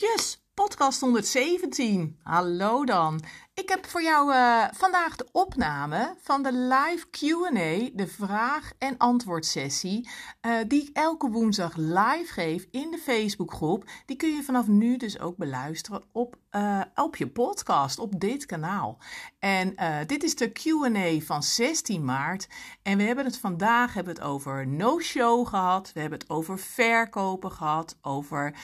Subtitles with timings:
[0.00, 2.16] Yes, podcast 117.
[2.24, 3.20] Hallo dan.
[3.60, 8.96] Ik heb voor jou uh, vandaag de opname van de live QA, de vraag- en
[8.96, 10.08] antwoordsessie,
[10.46, 13.90] uh, die ik elke woensdag live geef in de Facebookgroep.
[14.06, 18.46] Die kun je vanaf nu dus ook beluisteren op, uh, op je podcast, op dit
[18.46, 18.98] kanaal.
[19.38, 19.74] En
[20.06, 22.48] dit is de QA van 16 maart.
[22.82, 25.92] En we hebben het vandaag hebben het over no-show gehad.
[25.92, 27.98] We hebben het over verkopen gehad.
[28.02, 28.54] Over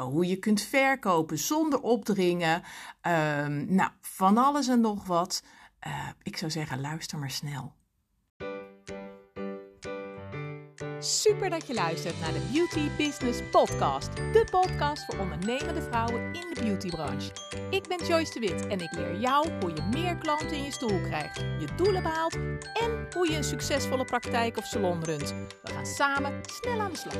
[0.00, 2.62] hoe je kunt verkopen zonder opdringen.
[3.02, 5.42] Ehm, nou, van alles en nog wat.
[5.86, 7.74] Uh, ik zou zeggen, luister maar snel.
[10.98, 14.16] Super dat je luistert naar de Beauty Business Podcast.
[14.16, 17.30] De podcast voor ondernemende vrouwen in de beautybranche.
[17.70, 20.72] Ik ben Joyce de Wit en ik leer jou hoe je meer klanten in je
[20.72, 22.34] stoel krijgt, je doelen behaalt
[22.74, 25.34] en hoe je een succesvolle praktijk of salon runt.
[25.62, 27.16] We gaan samen snel aan de slag.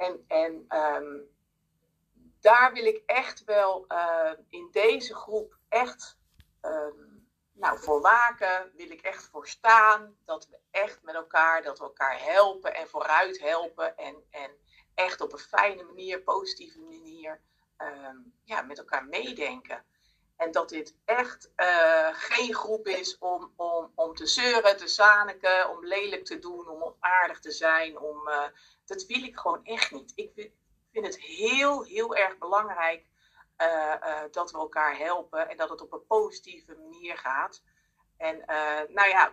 [0.00, 1.28] En, en um,
[2.40, 6.18] daar wil ik echt wel uh, in deze groep echt
[6.62, 8.72] um, nou, voor waken.
[8.76, 10.16] Wil ik echt voor staan.
[10.24, 13.96] Dat we echt met elkaar, dat we elkaar helpen en vooruit helpen.
[13.96, 14.50] En, en
[14.94, 17.40] echt op een fijne manier, positieve manier,
[18.44, 19.84] ja, met elkaar meedenken.
[20.40, 25.70] En dat dit echt uh, geen groep is om, om, om te zeuren, te zaniken,
[25.70, 27.98] om lelijk te doen, om onaardig te zijn.
[27.98, 28.44] Om, uh,
[28.84, 30.12] dat wil ik gewoon echt niet.
[30.14, 30.50] Ik
[30.92, 33.06] vind, het heel, heel erg belangrijk
[33.58, 37.62] uh, dat we elkaar helpen en dat het op een positieve manier gaat.
[38.16, 38.42] En
[38.88, 39.32] nou ja,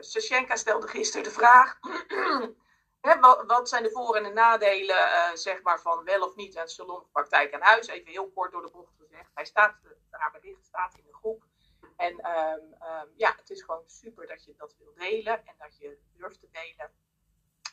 [0.00, 1.78] Sashenka stelde gisteren de vraag.
[3.00, 6.68] Wat, wat, zijn de voor- en de nadelen zeg maar, van wel of niet een
[6.68, 7.86] salonpraktijk aan huis?
[7.86, 9.30] Even heel kort door de bocht gezegd.
[9.34, 9.74] Hij staat
[10.10, 11.44] haar bericht staat in de groep.
[11.96, 15.78] En um, um, ja, het is gewoon super dat je dat wil delen en dat
[15.78, 16.92] je durft te delen.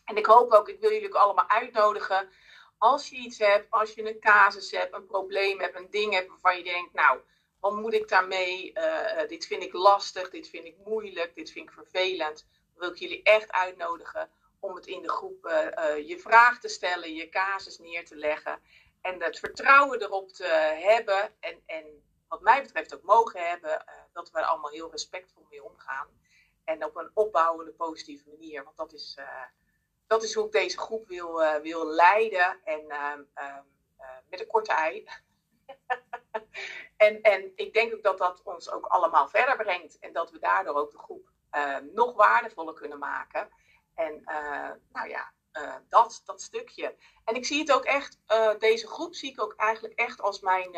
[0.06, 2.30] En ik hoop ook, ik wil jullie ook allemaal uitnodigen.
[2.78, 6.28] Als je iets hebt, als je een casus hebt, een probleem hebt, een ding hebt
[6.28, 7.20] waarvan je denkt, nou,
[7.60, 8.74] wat moet ik daarmee?
[8.74, 12.48] Uh, dit vind ik lastig, dit vind ik moeilijk, dit vind ik vervelend.
[12.50, 14.32] Dan wil ik jullie echt uitnodigen
[14.68, 18.16] om het in de groep uh, uh, je vraag te stellen, je casus neer te
[18.16, 18.60] leggen.
[19.02, 23.84] En het vertrouwen erop te hebben en, en wat mij betreft ook mogen hebben,
[24.14, 26.08] dat we er allemaal heel respectvol mee omgaan.
[26.64, 28.64] En op een opbouwende, positieve manier.
[28.64, 29.18] Want dat is,
[30.08, 32.60] dat is hoe ik deze groep wil, wil leiden.
[32.64, 33.58] En uh,
[34.30, 35.08] met een korte ei.
[37.06, 40.00] en, en ik denk ook dat dat ons ook allemaal verder brengt.
[40.00, 41.30] En dat we daardoor ook de groep
[41.94, 43.50] nog waardevoller kunnen maken.
[43.98, 44.22] En
[44.92, 45.32] nou ja,
[45.90, 46.96] dat, dat stukje.
[47.26, 48.20] En ik zie het ook echt,
[48.60, 50.76] deze groep zie ik ook eigenlijk echt als mijn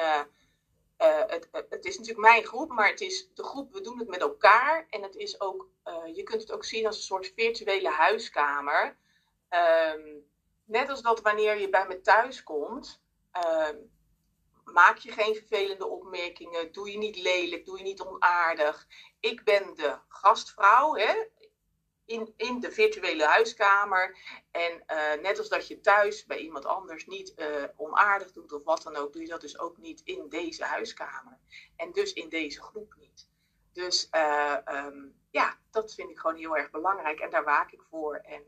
[0.98, 4.22] het, het, is natuurlijk mijn groep, maar het is de groep, we doen het met
[4.22, 4.88] elkaar.
[4.90, 5.68] En het is ook,
[6.14, 8.98] je kunt het ook zien als een soort virtuele huiskamer.
[9.96, 10.30] Um,
[10.66, 13.02] net als dat wanneer je bij me thuis komt,
[13.46, 13.92] um,
[14.64, 18.88] maak je geen vervelende opmerkingen, doe je niet lelijk, doe je niet onaardig.
[19.20, 21.14] Ik ben de gastvrouw, hè?
[22.10, 24.18] In, in de virtuele huiskamer.
[24.52, 28.64] En uh, net als dat je thuis bij iemand anders niet uh, onaardig doet of
[28.64, 31.38] wat dan ook, doe je dat dus ook niet in deze huiskamer.
[31.76, 33.30] En dus in deze groep niet.
[33.74, 37.82] Dus uh, um, ja, dat vind ik gewoon heel erg belangrijk en daar waak ik
[37.90, 38.16] voor.
[38.16, 38.44] En,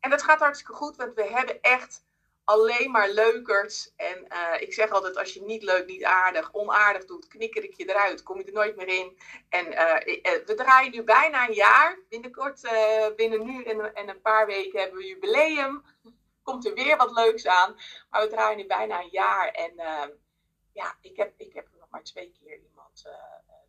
[0.00, 2.04] en dat gaat hartstikke goed, want we hebben echt
[2.50, 3.92] alleen maar leukers.
[3.96, 7.74] En uh, ik zeg altijd, als je niet leuk, niet aardig, onaardig doet, knikker ik
[7.74, 8.22] je eruit.
[8.22, 9.18] Kom je er nooit meer in.
[9.48, 11.98] En uh, we draaien nu bijna een jaar.
[12.08, 12.60] Binnenkort,
[13.16, 15.84] binnen nu en, en, een paar weken hebben we jubileum.
[16.42, 17.76] Komt er weer wat leuks aan.
[18.10, 19.48] Maar we draaien nu bijna een jaar.
[19.48, 19.72] En
[20.72, 23.04] ja, ik heb, ik heb nog maar twee keer iemand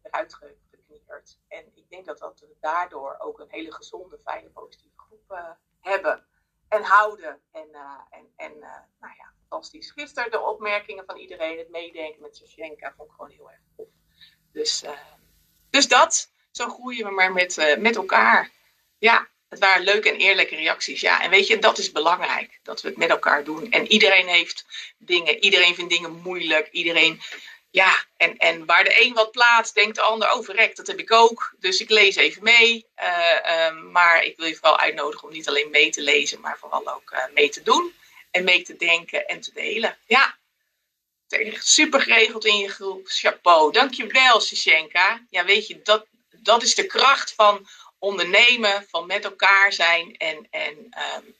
[0.01, 0.33] eruit
[0.69, 1.39] geknikkerd.
[1.47, 6.29] En ik denk dat, dat we daardoor ook een hele gezonde, fijne, positieve groep hebben
[6.71, 7.41] en houden.
[7.51, 9.29] En, uh, en, en uh, nou ja.
[9.69, 13.87] Gisteren de opmerkingen van iedereen, het meedenken met Sosjenka, vond ik gewoon heel erg tof.
[14.51, 14.89] Dus, uh,
[15.69, 18.51] dus dat, zo groeien we maar met, met elkaar.
[18.97, 21.01] Ja, het waren leuke en eerlijke reacties.
[21.01, 23.72] Ja, en weet je, dat is belangrijk, dat we het met elkaar doen.
[23.72, 24.66] En iedereen heeft
[24.97, 27.22] dingen, iedereen vindt dingen moeilijk, iedereen
[27.72, 31.00] ja, en, en waar de een wat plaatst, denkt de ander, oh verrek, dat heb
[31.00, 31.56] ik ook.
[31.59, 32.85] Dus ik lees even mee.
[33.00, 36.58] Uh, um, maar ik wil je vooral uitnodigen om niet alleen mee te lezen, maar
[36.58, 37.94] vooral ook uh, mee te doen.
[38.32, 39.97] En mee te denken en te delen.
[40.06, 40.38] Ja,
[41.59, 43.08] super geregeld in je groep.
[43.08, 43.72] Chapeau.
[43.72, 45.26] Dankjewel, Sishenka.
[45.29, 47.68] Ja, weet je, dat, dat is de kracht van
[48.00, 50.18] ondernemen, van met elkaar zijn.
[50.18, 50.78] En, en
[51.18, 51.35] um,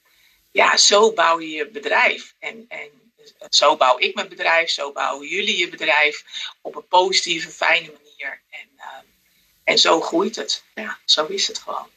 [0.50, 2.34] ja, zo bouw je je bedrijf.
[2.38, 3.01] En, en
[3.50, 6.24] zo bouw ik mijn bedrijf, zo bouwen jullie je bedrijf
[6.60, 8.42] op een positieve, fijne manier.
[8.50, 8.86] En, uh,
[9.64, 10.64] en zo groeit het.
[10.74, 11.90] Ja, zo is het gewoon.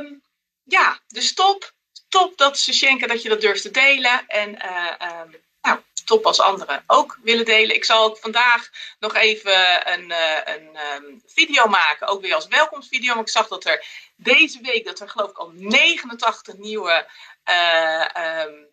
[0.00, 0.22] Um,
[0.64, 1.72] ja, de stop.
[2.08, 4.26] top dat Sushenka dat je dat durft te delen.
[4.26, 5.30] En ehm,
[5.62, 7.76] nou, top als anderen ook willen delen.
[7.76, 10.12] Ik zal ook vandaag nog even een,
[10.44, 13.14] een ehm, video maken, ook weer als welkomstvideo.
[13.14, 17.06] Maar ik zag dat er deze week, dat er geloof ik al 89 nieuwe
[17.44, 18.66] um,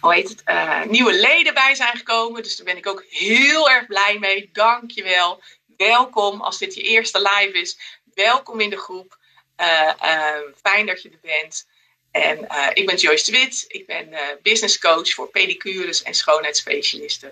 [0.00, 2.42] hoe heet het, uh, nieuwe leden bij zijn gekomen.
[2.42, 4.50] Dus daar ben ik ook heel erg blij mee.
[4.52, 5.42] Dankjewel.
[5.76, 7.78] Welkom als dit je eerste live is.
[8.14, 9.18] Welkom in de groep.
[9.60, 11.66] Uh, uh, fijn dat je er bent.
[12.10, 13.64] En ik ben Joyce de Wit.
[13.68, 17.30] Ik ben business coach voor pedicures en schoonheidsspecialisten.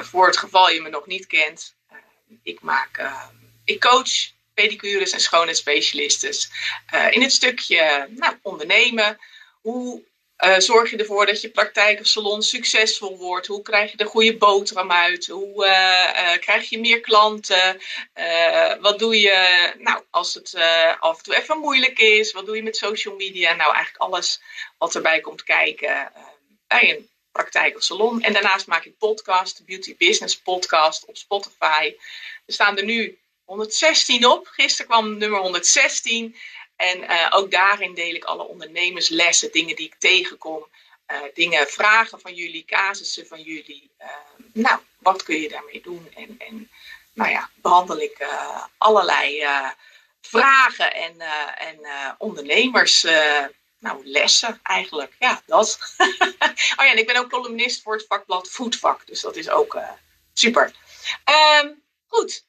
[0.00, 1.74] voor het geval je me nog niet kent.
[2.42, 3.12] ik, maak,
[3.64, 4.10] ik coach
[4.54, 6.50] pedicures en schoonheidsspecialisten.
[7.10, 9.18] in het stukje nou, ondernemen.
[9.60, 10.02] Hoe
[10.44, 13.46] uh, zorg je ervoor dat je praktijk of salon succesvol wordt?
[13.46, 15.26] Hoe krijg je de goede boterham uit?
[15.26, 17.80] Hoe uh, uh, krijg je meer klanten?
[18.80, 20.54] wat doe je nou, als het
[21.00, 22.32] af en toe even moeilijk is?
[22.32, 23.54] Wat doe je met social media?
[23.54, 24.40] Nou, eigenlijk alles
[24.78, 26.12] wat erbij komt kijken
[26.66, 28.22] bij een praktijk of salon.
[28.22, 31.94] En daarnaast maak ik podcast, Beauty Business Podcast op Spotify.
[32.46, 34.46] Er staan er nu 116 op.
[34.46, 36.36] Gisteren kwam nummer 116.
[36.78, 40.66] En uh, ook daarin deel ik alle ondernemerslessen, dingen die ik tegenkom,
[41.12, 43.90] uh, dingen, vragen van jullie, casussen van jullie.
[44.00, 44.06] Uh,
[44.52, 46.08] nou, wat kun je daarmee doen?
[46.14, 46.70] En, en
[47.12, 48.26] nou ja, behandel ik
[48.78, 49.46] allerlei
[50.20, 51.20] vragen en,
[51.58, 51.78] en
[52.18, 53.02] ondernemers.
[53.78, 55.12] nou, lessen eigenlijk.
[55.18, 55.78] Ja, dat.
[56.76, 59.06] oh ja, en ik ben ook columnist voor het vakblad Voetvak.
[59.06, 59.78] Dus dat is ook
[60.32, 60.72] super.
[61.62, 62.44] Um, goed,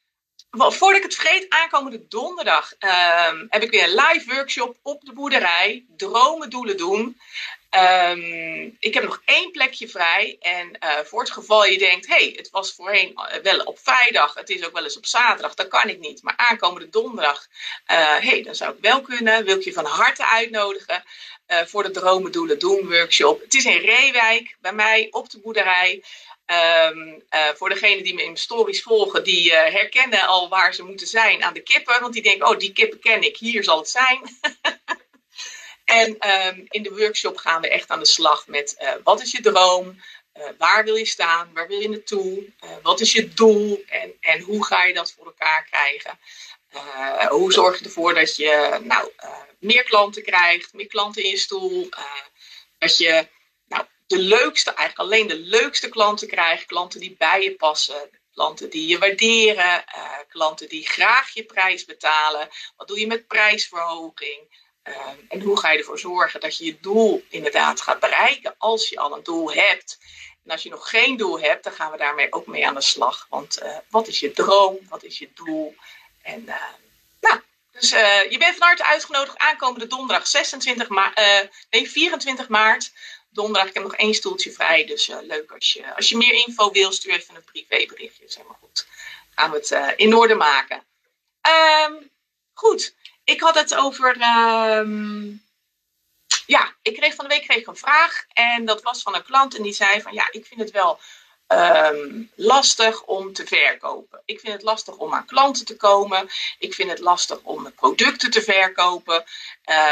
[0.51, 5.13] voordat ik het vergeet, aankomende donderdag um, heb ik weer een live workshop op de
[5.13, 5.85] boerderij.
[5.97, 7.19] Dromen, doelen doen.
[7.71, 10.37] Um, ik heb nog één plekje vrij.
[10.39, 14.33] En uh, voor het geval je denkt, hey, het was voorheen eh, wel op vrijdag,
[14.33, 16.23] het is ook wel eens op zaterdag, dat kan ik niet.
[16.23, 17.47] Maar aankomende donderdag,
[17.91, 19.45] uh, hey, dan zou ik wel kunnen.
[19.45, 21.03] Wil ik je van harte uitnodigen
[21.65, 23.41] voor de Dromen, Doelen, Doen workshop.
[23.41, 26.03] Het is in Reewijk, bij mij op de boerderij.
[26.51, 30.83] Um, uh, voor degenen die me in stories volgen, die uh, herkennen al waar ze
[30.83, 32.01] moeten zijn aan de kippen.
[32.01, 34.39] Want die denken, oh, die kippen ken ik, hier zal het zijn.
[35.99, 39.31] en um, in de workshop gaan we echt aan de slag met uh, wat is
[39.31, 40.01] je droom?
[40.57, 41.49] waar wil je staan?
[41.53, 42.53] Waar wil je naartoe?
[42.81, 43.83] wat is je doel?
[43.87, 46.19] En, en hoe ga je dat voor elkaar krijgen?
[47.29, 49.11] hoe zorg je ervoor dat je nou,
[49.59, 51.89] meer klanten krijgt, meer klanten in je stoel?
[52.77, 53.27] dat je
[54.09, 56.67] de leukste, eigenlijk alleen de leukste klanten krijgen.
[56.67, 58.09] Klanten die bij je passen.
[58.33, 59.83] Klanten die je waarderen.
[59.95, 62.49] Uh, klanten die graag je prijs betalen.
[62.77, 64.57] Wat doe je met prijsverhoging?
[64.83, 64.95] Uh,
[65.27, 68.99] en hoe ga je ervoor zorgen dat je je doel inderdaad gaat bereiken als je
[68.99, 69.97] al een doel hebt?
[70.45, 72.81] En als je nog geen doel hebt, dan gaan we daarmee ook mee aan de
[72.81, 73.27] slag.
[73.29, 74.77] Want uh, wat is je droom?
[74.89, 75.75] Wat is je doel?
[76.21, 76.43] En
[77.21, 77.41] nou,
[77.71, 77.89] dus
[78.29, 81.13] je bent van harte uitgenodigd aankomende donderdag 26 ma
[81.69, 82.91] nee, 24 maart
[83.29, 83.67] donderdag.
[83.67, 84.85] Ik heb nog één stoeltje vrij.
[84.85, 88.29] Dus uh, leuk als je, als je meer info wil, stuur even een privéberichtje.
[88.29, 88.87] Zeg maar goed.
[89.35, 90.83] Gaan we het uh, in orde maken.
[91.87, 92.11] Um,
[92.53, 92.95] goed.
[93.23, 94.15] Ik had het over.
[94.77, 95.47] Um,
[96.45, 98.25] ja, ik kreeg van de week kreeg ik een vraag.
[98.33, 99.55] En dat was van een klant.
[99.55, 100.99] En die zei van ja, ik vind het wel
[101.51, 104.21] um, lastig om te verkopen.
[104.25, 106.29] Ik vind het lastig om aan klanten te komen.
[106.59, 109.23] Ik vind het lastig om producten te verkopen.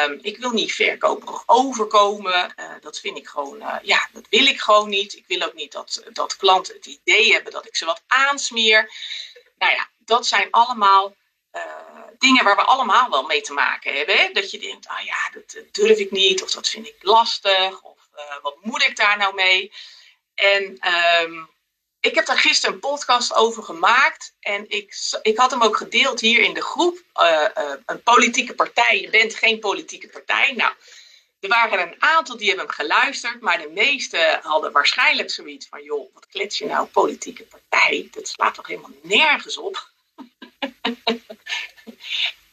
[0.06, 2.54] Um, ik wil niet verkoperig overkomen.
[2.60, 5.14] Uh, dat vind ik gewoon, uh, ja, dat wil ik gewoon niet.
[5.14, 8.92] Ik wil ook niet dat, dat klanten het idee hebben dat ik ze wat aansmeer.
[9.58, 11.16] Nou ja, dat zijn allemaal
[11.54, 11.62] uh,
[12.18, 14.18] dingen waar we allemaal wel mee te maken hebben.
[14.18, 14.32] Hè?
[14.32, 17.98] Dat je denkt, ah ja, dat durf ik niet, of dat vind ik lastig, of
[18.42, 19.72] wat moet ik daar nou mee?
[20.36, 20.80] En
[21.24, 21.50] um,
[22.00, 24.36] ik heb daar gisteren een podcast over gemaakt.
[24.40, 27.04] En ik, ik had hem ook gedeeld hier in de groep.
[27.16, 29.02] Uh, uh, een politieke partij.
[29.02, 30.54] Je bent geen politieke partij.
[30.54, 30.74] Nou,
[31.40, 33.42] er waren een aantal die hebben hem geluisterd.
[33.42, 35.84] Maar de meeste hadden waarschijnlijk zoiets van...
[35.84, 38.08] joh, wat klets je nou, politieke partij?
[38.12, 39.90] Dat slaat toch helemaal nergens op?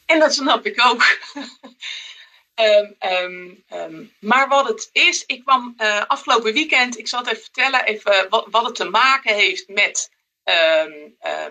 [0.06, 1.02] en dat snap ik ook.
[2.60, 7.28] Um, um, um, maar wat het is, ik kwam uh, afgelopen weekend, ik zal het
[7.28, 10.10] even vertellen, even wat, het te maken heeft met
[10.44, 10.84] uh,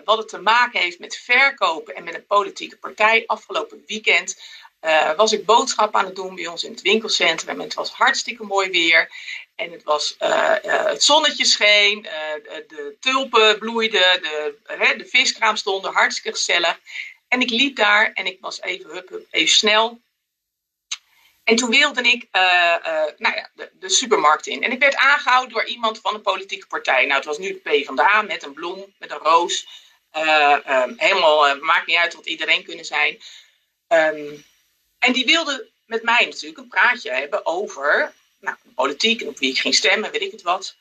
[0.04, 3.22] wat het te maken heeft met verkopen en met een politieke partij.
[3.26, 4.42] Afgelopen weekend
[4.80, 7.60] uh, was ik boodschap aan het doen bij ons in het winkelcentrum.
[7.60, 9.10] En het was hartstikke mooi weer.
[9.54, 10.14] En het, was,
[10.62, 14.58] het zonnetje scheen, de tulpen bloeiden, de,
[14.96, 16.80] de viskraam stonden, hartstikke gezellig.
[17.28, 20.02] En ik liep daar en ik was even, hup, hup, even snel
[21.44, 24.62] en toen wilde ik uh, uh, nou ja, de, de, supermarkt in.
[24.62, 27.04] En ik werd aangehouden door iemand van een politieke partij.
[27.04, 29.66] Nou, het was nu de PvdA met een bloem, met een roos.
[30.16, 30.56] Uh,
[30.96, 33.22] helemaal, maakt niet uit wat iedereen kunnen zijn.
[33.88, 34.44] Um,
[34.98, 39.50] en die wilde met mij natuurlijk een praatje hebben over nou, politiek en op wie
[39.50, 40.76] ik ging stemmen, weet ik het wat.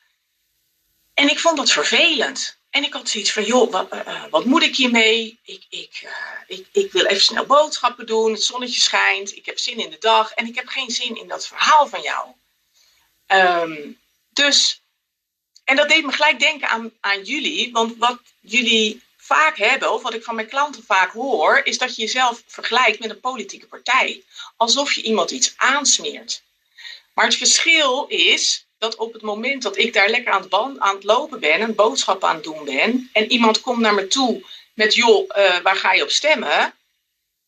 [1.14, 2.58] En ik vond dat vervelend.
[2.74, 5.40] En ik had zoiets van, joh, wat, uh, wat moet ik hiermee?
[5.44, 9.60] Ik, ik, uh, ik, ik, wil even snel boodschappen doen, het zonnetje schijnt, ik heb
[9.60, 12.28] zin in de dag en ik heb geen zin in dat verhaal van jou.
[13.28, 14.00] Um,
[14.30, 14.82] dus,
[15.64, 20.02] en dat deed me gelijk denken aan, aan jullie, want wat jullie vaak hebben, of
[20.02, 23.68] wat ik van mijn klanten vaak hoor, is dat je jezelf vergelijkt met een politieke
[23.68, 24.24] partij.
[24.58, 26.44] Alsof je iemand iets aansmeert.
[27.14, 30.96] Maar het verschil is dat op het moment dat ik daar lekker aan het, aan
[30.96, 34.46] het lopen ben, een boodschap aan het doen ben, en iemand komt naar me toe
[34.74, 36.76] met, joh, uh, waar ga je op stemmen?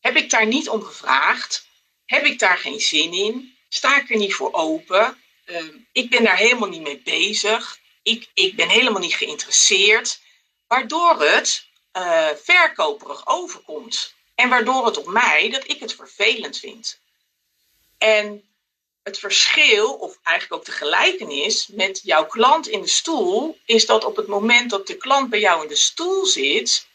[0.00, 1.66] Heb ik daar niet om gevraagd?
[2.04, 3.56] Heb ik daar geen zin in?
[3.68, 5.18] Sta ik er niet voor open?
[5.46, 5.62] Uh,
[5.92, 7.78] ik ben daar helemaal niet mee bezig.
[8.02, 10.20] Ik, ik ben helemaal niet geïnteresseerd.
[10.66, 11.66] Waardoor het
[11.96, 14.14] uh, verkoperig overkomt.
[14.34, 16.98] En waardoor het op mij dat ik het vervelend vind.
[17.98, 18.45] En
[19.06, 24.04] het verschil, of eigenlijk ook de gelijkenis met jouw klant in de stoel, is dat
[24.04, 26.86] op het moment dat de klant bij jou in de stoel zit,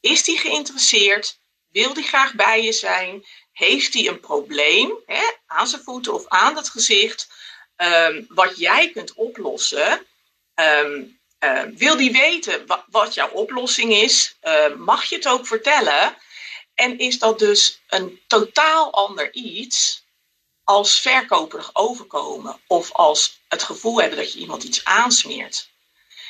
[0.00, 1.38] is die geïnteresseerd,
[1.70, 6.28] wil die graag bij je zijn, heeft hij een probleem hè, aan zijn voeten of
[6.28, 7.28] aan het gezicht,
[7.76, 10.06] um, wat jij kunt oplossen.
[10.54, 14.36] Um, uh, wil die weten wat, jouw oplossing is?
[14.76, 16.16] Mag je het ook vertellen?
[16.74, 20.01] En is dat dus een totaal ander iets
[20.64, 25.70] als verkoperig overkomen of als het gevoel hebben dat je iemand iets aansmeert.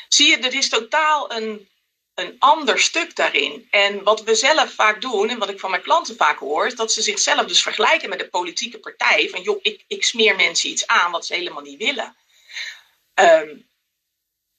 [0.09, 1.69] Zie je, er is totaal een,
[2.15, 3.69] een ander stuk daarin.
[3.71, 6.75] En wat we zelf vaak doen, en wat ik van mijn klanten vaak hoor, is
[6.75, 9.29] dat ze zichzelf dus vergelijken met de politieke partij.
[9.29, 12.17] Van joh, ik, ik smeer mensen iets aan wat ze helemaal niet willen.
[13.15, 13.71] Um,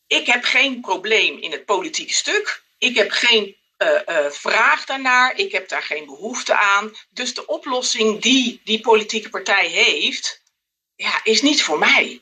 [0.08, 2.64] ik heb geen probleem in het politieke stuk.
[2.78, 5.36] Ik heb geen uh, uh, vraag daarnaar.
[5.36, 6.96] Ik heb daar geen behoefte aan.
[7.10, 10.42] Dus de oplossing die die politieke partij heeft,
[10.96, 12.22] ja, is niet voor mij.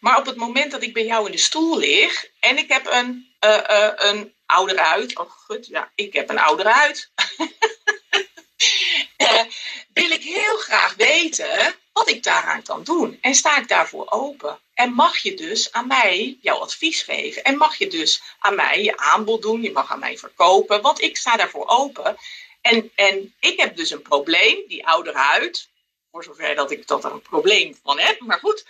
[0.00, 2.86] Maar op het moment dat ik bij jou in de stoel lig en ik heb
[2.86, 5.18] een, uh, een ouderuit.
[5.18, 7.10] Oh, goed, ja, ik heb een ouderuit.
[7.36, 7.48] wil
[10.16, 13.18] ik heel graag weten wat ik daaraan kan doen.
[13.20, 14.58] En sta ik daarvoor open.
[14.74, 17.44] En mag je dus aan mij jouw advies geven.
[17.44, 19.62] En mag je dus aan mij je aanbod doen.
[19.62, 20.82] Je mag aan mij verkopen.
[20.82, 22.16] Want ik sta daarvoor open.
[22.60, 25.68] En, en ik heb dus een probleem, die oudere huid.
[26.10, 28.20] Voor zover dat ik dat er een probleem van heb.
[28.20, 28.64] Maar goed.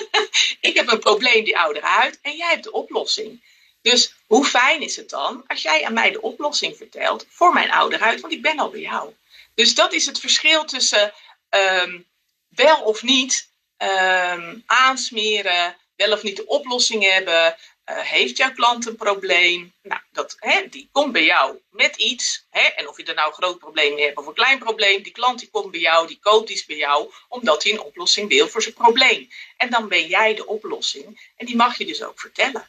[0.70, 2.18] ik heb een probleem, die oudere huid.
[2.22, 3.42] En jij hebt de oplossing.
[3.82, 7.70] Dus hoe fijn is het dan als jij aan mij de oplossing vertelt voor mijn
[7.70, 8.20] oude huid?
[8.20, 9.14] Want ik ben al bij jou.
[9.60, 11.12] Dus dat is het verschil tussen
[11.50, 12.06] um,
[12.48, 17.56] wel of niet um, aansmeren, wel of niet de oplossing hebben.
[17.90, 19.72] Uh, heeft jouw klant een probleem?
[19.82, 22.46] Nou, dat, hè, die komt bij jou met iets.
[22.50, 25.02] Hè, en of je er nou een groot probleem mee hebt of een klein probleem,
[25.02, 28.28] die klant die komt bij jou, die koopt iets bij jou, omdat hij een oplossing
[28.28, 29.28] wil voor zijn probleem.
[29.56, 31.32] En dan ben jij de oplossing.
[31.36, 32.68] En die mag je dus ook vertellen.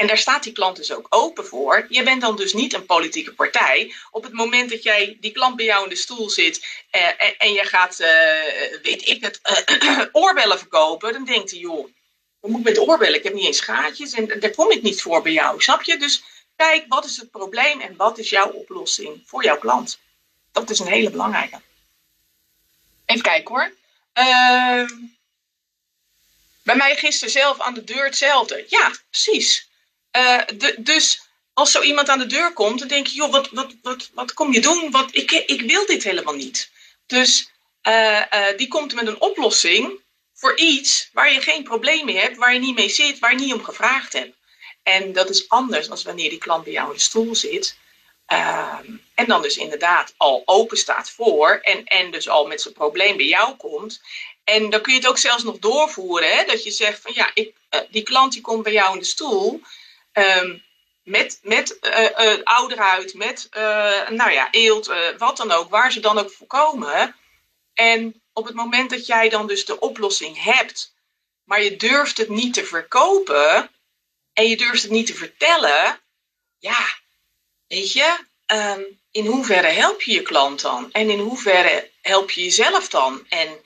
[0.00, 1.86] En daar staat die klant dus ook open voor.
[1.88, 3.94] Je bent dan dus niet een politieke partij.
[4.10, 7.38] Op het moment dat jij die klant bij jou in de stoel zit eh, en,
[7.38, 9.40] en je gaat, uh, weet ik het,
[9.82, 11.88] uh, oorbellen verkopen, dan denkt hij, joh,
[12.40, 13.14] wat moet ik met oorbellen?
[13.14, 15.96] Ik heb niet eens gaatjes en daar kom ik niet voor bij jou, snap je?
[15.96, 16.22] Dus
[16.56, 19.98] kijk, wat is het probleem en wat is jouw oplossing voor jouw klant?
[20.52, 21.60] Dat is een hele belangrijke.
[23.06, 23.72] Even kijken hoor.
[24.14, 24.88] Uh,
[26.62, 28.64] bij mij gisteren zelf aan de deur hetzelfde.
[28.68, 29.68] Ja, precies.
[30.16, 33.50] Uh, de, dus als zo iemand aan de deur komt, dan denk je, joh, wat,
[33.50, 34.90] wat, wat, wat kom je doen?
[34.90, 36.70] Wat, ik, ik wil dit helemaal niet.
[37.06, 37.50] Dus
[37.88, 40.00] uh, uh, die komt met een oplossing
[40.34, 43.38] voor iets waar je geen probleem mee hebt, waar je niet mee zit, waar je
[43.38, 44.36] niet om gevraagd hebt.
[44.82, 47.78] En dat is anders dan wanneer die klant bij jou in de stoel zit.
[48.26, 52.74] Ehm, en dan dus inderdaad al open staat voor en, en dus al met zijn
[52.74, 54.00] probleem bij jou komt.
[54.44, 56.36] En dan kun je het ook zelfs nog doorvoeren.
[56.36, 56.44] Hè?
[56.44, 57.54] Dat je zegt van ja, ik,
[57.90, 59.60] die klant die komt bij jou in de stoel.
[60.12, 60.62] Um,
[61.02, 66.00] met, met uh, uh, ouderhuid, met uh, nou ja, eelt, wat dan ook, waar ze
[66.00, 67.16] dan ook voor komen.
[67.74, 70.94] En op het moment dat jij dan dus de oplossing hebt,
[71.44, 73.70] maar je durft het niet te verkopen
[74.32, 76.00] en je durft het niet te vertellen,
[76.58, 76.86] ja,
[77.66, 80.92] weet je, um, in hoeverre help je je klant dan?
[80.92, 83.26] En in hoeverre help je jezelf dan?
[83.28, 83.64] En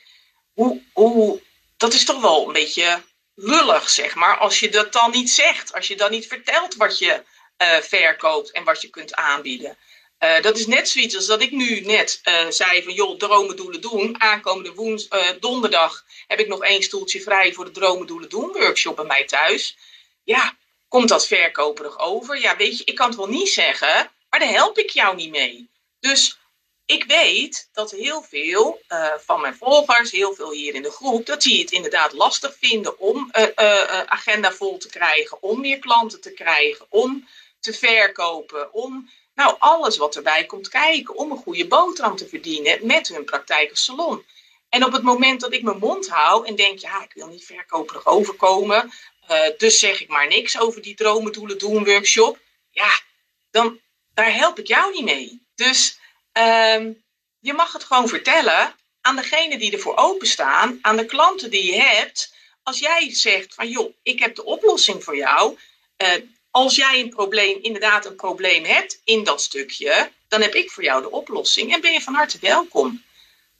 [0.52, 1.40] hoe, hoe,
[1.76, 3.02] dat is toch wel een beetje
[3.34, 5.72] lullig, zeg maar, als je dat dan niet zegt.
[5.72, 7.22] Als je dan niet vertelt wat je
[7.58, 9.76] uh, verkoopt en wat je kunt aanbieden.
[10.20, 13.56] Uh, dat is net zoiets als dat ik nu net uh, zei van joh, dromen
[13.56, 14.20] doelen doen.
[14.20, 15.08] Aankomende woens,
[15.40, 19.24] donderdag heb ik nog één stoeltje vrij voor de dromen doelen doen workshop bij mij
[19.24, 19.76] thuis.
[20.24, 20.56] Ja,
[20.88, 22.40] komt dat verkoperig over?
[22.40, 25.30] Ja, weet je, ik kan het wel niet zeggen, maar daar help ik jou niet
[25.30, 25.70] mee.
[26.00, 26.38] Dus
[26.86, 31.26] ik weet dat heel veel uh, van mijn volgers, heel veel hier in de groep,
[31.26, 33.48] dat die het inderdaad lastig vinden om uh,
[34.06, 37.28] agenda vol te krijgen, om meer klanten te krijgen, om
[37.60, 42.86] te verkopen, om nou alles wat erbij komt kijken, om een goede boterham te verdienen
[42.86, 44.24] met hun praktijk of salon.
[44.68, 47.44] En op het moment dat ik mijn mond hou en denk, ja, ik wil niet
[47.44, 48.92] verkoperig overkomen,
[49.56, 52.38] dus zeg ik maar niks over die dromen, doelen, doen workshop,
[52.70, 53.00] ja,
[53.50, 53.80] dan
[54.14, 55.46] daar help ik jou niet mee.
[55.54, 55.98] Dus
[56.38, 57.04] Um,
[57.38, 61.80] je mag het gewoon vertellen aan degene die ervoor openstaan, aan de klanten die je
[61.80, 62.34] hebt.
[62.62, 65.58] Als jij zegt van joh, ik heb de oplossing voor jou.
[66.02, 66.08] Uh,
[66.50, 70.82] als jij een probleem, inderdaad een probleem hebt in dat stukje, dan heb ik voor
[70.82, 73.04] jou de oplossing en ben je van harte welkom.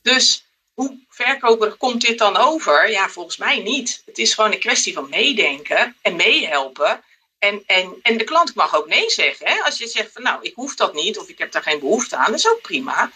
[0.02, 2.90] Dus hoe verkoperig komt dit dan over?
[2.90, 4.02] Ja, volgens mij niet.
[4.07, 7.02] Het is gewoon een kwestie van meedenken en meehelpen.
[7.44, 9.46] En, en, en de klant mag ook nee zeggen.
[9.46, 9.62] Hè?
[9.62, 12.16] Als je zegt van nou, ik hoef dat niet of ik heb daar geen behoefte
[12.16, 13.10] aan, dat is ook prima.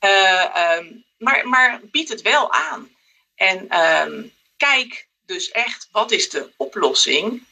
[0.00, 2.90] Uh, um, maar, maar bied het wel aan.
[3.34, 7.44] En um, kijk dus echt, wat is de oplossing?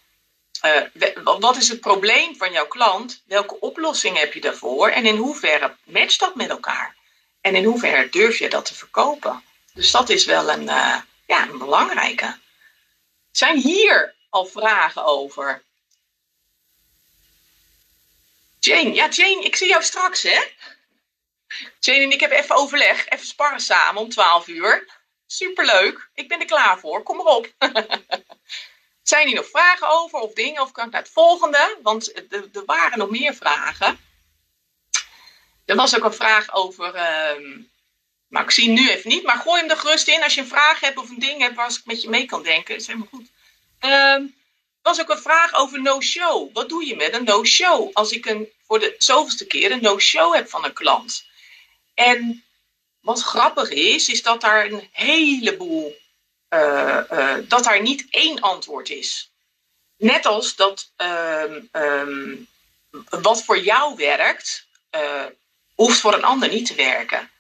[0.65, 3.23] Uh, wat is het probleem van jouw klant?
[3.27, 4.89] Welke oplossing heb je daarvoor?
[4.89, 6.97] En in hoeverre matcht dat met elkaar?
[7.41, 9.45] En in hoeverre durf je dat te verkopen?
[9.75, 10.97] Dus dat is wel een, uh,
[11.27, 12.39] ja, een belangrijke.
[13.31, 15.63] Zijn hier al vragen over?
[18.61, 20.41] Jane, ja Jane, ik zie jou straks hè.
[21.79, 24.89] Jane en ik hebben even overleg, even sparren samen om 12 uur.
[25.27, 27.53] Superleuk, ik ben er klaar voor, kom maar op.
[29.03, 31.79] Zijn hier nog vragen over of dingen of kan ik naar het volgende?
[31.83, 34.01] Want er waren nog meer vragen.
[35.65, 36.93] Er was ook een vraag over,
[38.29, 40.47] maar ik zie nu even niet, maar gooi hem er gerust in als je een
[40.47, 42.75] vraag hebt of een ding hebt waar ik met je mee kan denken.
[42.75, 43.27] Is helemaal goed.
[43.81, 44.17] Uh,
[44.83, 46.53] was ook een vraag over no-show.
[46.53, 47.91] Wat doe je met een no-show?
[47.93, 51.25] Als ik een, voor de zoveelste keer een no-show heb van een klant.
[51.95, 52.45] En
[53.01, 55.97] wat grappig is, is dat daar een heleboel,
[56.55, 59.31] uh, uh, dat daar niet één antwoord is.
[59.97, 62.49] Net als dat um, um,
[63.09, 64.67] wat voor jou werkt,
[64.97, 65.25] uh,
[65.75, 67.31] hoeft voor een ander niet te werken.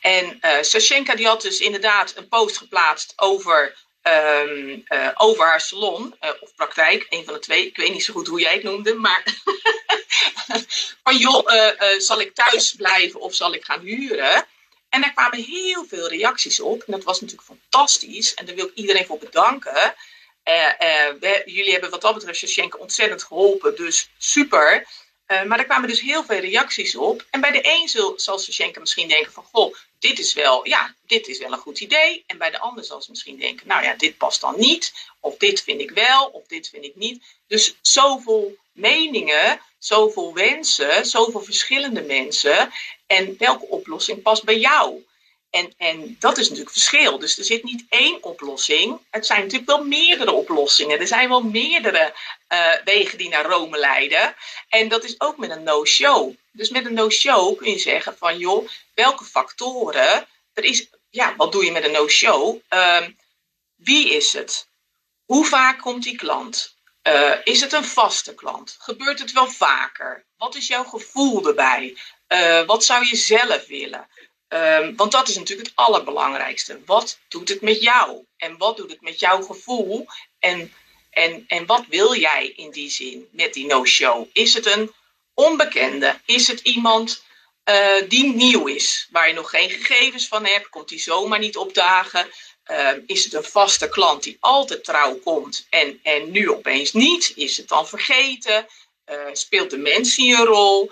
[0.00, 3.76] En uh, Sashenka die had dus inderdaad een post geplaatst over
[4.08, 7.66] um, uh, over haar salon uh, of praktijk, een van de twee.
[7.66, 9.22] Ik weet niet zo goed hoe jij het noemde, maar
[11.04, 14.46] van joh, uh, zal ik thuis blijven of zal ik gaan huren?
[14.88, 16.82] En daar kwamen heel veel reacties op.
[16.82, 18.34] En dat was natuurlijk fantastisch.
[18.34, 19.94] En daar wil ik iedereen voor bedanken.
[21.44, 24.86] Jullie hebben wat dat betreft Shashenka ontzettend geholpen, dus super.
[25.26, 27.24] Maar er kwamen dus heel veel reacties op.
[27.30, 29.44] En bij de een zal, zal Sashenka misschien denken van...
[29.52, 32.24] Goh, dit is, wel, ja, dit is wel een goed idee.
[32.26, 33.66] En bij de ander zal ze misschien denken...
[33.66, 34.92] Nou ja, dit past dan niet.
[35.20, 37.24] Of dit vind ik wel, of dit vind ik niet.
[37.46, 42.72] Dus zoveel meningen, zoveel wensen, zoveel verschillende mensen.
[43.06, 45.06] En welke oplossing past bij jou?
[45.50, 47.18] En, en dat is natuurlijk verschil.
[47.18, 49.00] Dus er zit niet één oplossing.
[49.10, 51.00] Het zijn natuurlijk wel meerdere oplossingen.
[51.00, 52.14] Er zijn wel meerdere
[52.48, 54.34] uh, wegen die naar Rome leiden.
[54.68, 56.34] En dat is ook met een no-show.
[56.52, 60.26] Dus met een no-show kun je zeggen van joh, welke factoren.
[60.54, 62.60] Er is, ja, wat doe je met een no-show?
[62.70, 63.06] Uh,
[63.74, 64.68] wie is het?
[65.24, 66.76] Hoe vaak komt die klant?
[67.02, 68.76] Uh, is het een vaste klant?
[68.78, 70.24] Gebeurt het wel vaker?
[70.36, 71.96] Wat is jouw gevoel erbij?
[72.28, 74.08] Uh, wat zou je zelf willen?
[74.48, 76.80] Um, want dat is natuurlijk het allerbelangrijkste.
[76.86, 78.24] Wat doet het met jou?
[78.36, 80.06] En wat doet het met jouw gevoel?
[80.38, 80.72] En,
[81.10, 84.26] en, en wat wil jij in die zin met die no-show?
[84.32, 84.92] Is het een
[85.34, 86.20] onbekende?
[86.24, 87.24] Is het iemand
[87.64, 90.68] uh, die nieuw is, waar je nog geen gegevens van hebt?
[90.68, 92.30] Komt die zomaar niet opdagen?
[92.70, 97.32] Uh, is het een vaste klant die altijd trouw komt en, en nu opeens niet?
[97.36, 98.66] Is het dan vergeten?
[99.10, 100.90] Uh, speelt de mens hier een rol?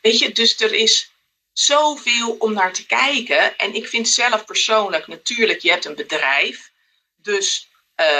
[0.00, 1.09] weet je, dus er is
[1.60, 3.58] zoveel om naar te kijken.
[3.58, 6.70] En ik vind zelf persoonlijk, natuurlijk, je hebt een bedrijf.
[7.16, 7.68] Dus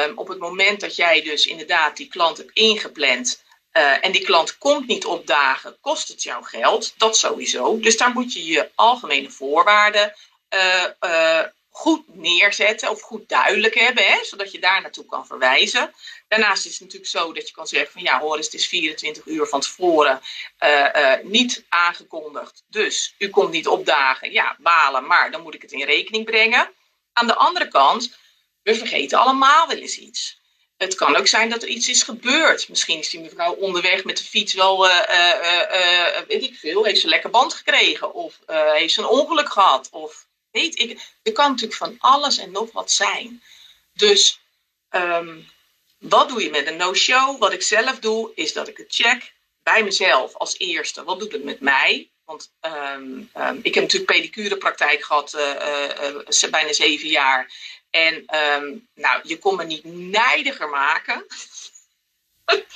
[0.04, 3.42] um, op het moment dat jij dus inderdaad die klant hebt ingepland.
[3.72, 6.94] Uh, en die klant komt niet opdagen, kost het jou geld.
[6.96, 7.78] Dat sowieso.
[7.78, 10.14] Dus daar moet je je algemene voorwaarden
[10.54, 11.42] uh, uh,
[11.80, 15.94] goed neerzetten of goed duidelijk hebben, hè, zodat je daar naartoe kan verwijzen.
[16.28, 19.26] Daarnaast is het natuurlijk zo dat je kan zeggen van ja hoor, het is 24
[19.26, 20.20] uur van tevoren
[20.60, 22.62] uh, uh, niet aangekondigd.
[22.68, 24.32] Dus u komt niet opdagen.
[24.32, 26.72] Ja, balen, maar dan moet ik het in rekening brengen.
[27.12, 28.16] Aan de andere kant,
[28.62, 30.38] we vergeten allemaal wel eens iets.
[30.76, 32.68] Het kan ook zijn dat er iets is gebeurd.
[32.68, 34.92] Misschien is die mevrouw onderweg met de fiets wel, uh,
[36.26, 38.14] weet ik veel, heeft ze lekker band gekregen.
[38.14, 39.88] Of heeft ze een ongeluk gehad.
[39.90, 41.00] Of weet ik.
[41.22, 43.42] Er kan natuurlijk van alles en nog wat zijn.
[43.92, 44.40] Dus
[44.90, 45.48] um,
[45.98, 47.38] wat doe je met een no-show?
[47.38, 49.32] Wat ik zelf doe, is dat ik het check
[49.62, 51.04] bij mezelf als eerste.
[51.04, 52.10] Wat doet het met mij?
[52.24, 57.52] Want um, um, ik heb natuurlijk pedicurepraktijk gehad, uh, bijna zeven jaar.
[57.90, 58.24] En
[58.94, 61.26] nou, je kon me niet nijdiger maken.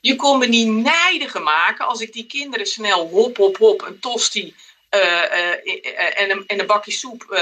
[0.00, 4.00] je kon me niet nijdiger maken als ik die kinderen snel hop, hop, hop, een
[4.00, 4.54] tosti
[5.00, 7.40] en, een, en een bakje soep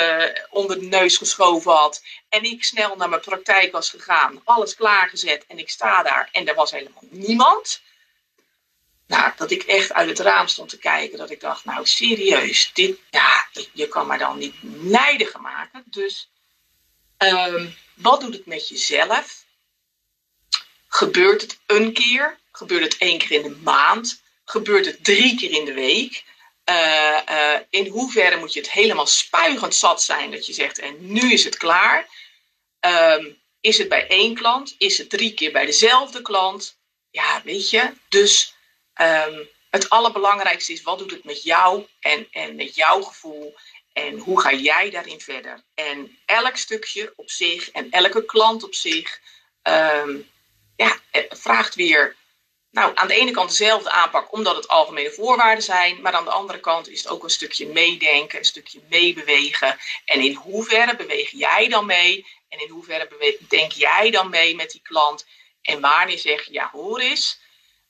[0.51, 2.03] onder de neus geschoven had.
[2.29, 6.49] En ik snel naar mijn praktijk was gegaan, alles klaargezet en ik sta daar en
[6.49, 7.83] er was helemaal niemand.
[9.07, 11.19] Nou, dat ik echt uit het raam stond te kijken.
[11.19, 15.85] Dat ik dacht, nou serieus, dit, ja, je kan maar dan niet nijdiger maken.
[15.87, 16.31] Dus
[17.19, 19.45] um, wat doet het met jezelf?
[20.89, 22.39] Gebeurt het een keer?
[22.53, 24.23] Gebeurt het één keer in de maand?
[24.45, 26.25] Gebeurt het drie keer in de week?
[26.71, 30.97] Uh, uh, in hoeverre moet je het helemaal spuigend zat zijn dat je zegt, en
[31.01, 32.09] nu is het klaar?
[32.81, 34.75] Um, is het bij één klant?
[34.79, 36.79] Is het drie keer bij dezelfde klant?
[37.11, 37.93] Ja, weet je.
[38.09, 38.55] Dus
[39.01, 43.57] um, het allerbelangrijkste is, wat doet het met jou en, en met jouw gevoel?
[43.93, 45.63] En hoe ga jij daarin verder?
[45.75, 49.21] En elk stukje op zich en elke klant op zich
[49.63, 50.31] um,
[50.77, 50.99] ja,
[51.29, 52.17] vraagt weer
[52.75, 56.01] nou, aan de ene kant dezelfde aanpak, omdat het algemene voorwaarden zijn.
[56.01, 59.79] Maar aan de andere kant is het ook een stukje meedenken, een stukje meebewegen.
[60.05, 62.27] En in hoeverre beweeg jij dan mee?
[62.49, 65.27] En in hoeverre denk jij dan mee met die klant?
[65.63, 67.41] En wanneer zeg je, ja, hoor eens,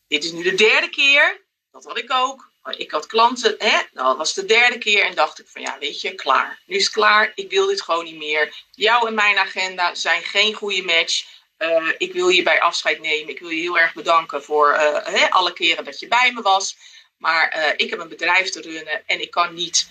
[0.09, 1.47] dit is nu de derde keer.
[1.71, 2.53] Dat had ik ook.
[2.77, 5.05] Ik had klanten, hè, dat was de derde keer.
[5.05, 6.63] En dacht ik van, ja, weet je, klaar.
[6.67, 7.33] Nu is het klaar.
[7.35, 8.55] Ik wil dit gewoon niet meer.
[8.71, 11.25] Jou en mijn agenda zijn geen goede match.
[11.59, 13.29] Uh, ik wil je bij afscheid nemen.
[13.29, 16.77] Ik wil je heel erg bedanken voor hè, alle keren dat je bij me was.
[17.17, 19.89] Maar uh, ik heb een bedrijf te runnen en ik kan niet.